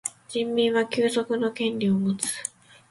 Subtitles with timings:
[0.29, 2.27] 人民は休息の権利をもつ。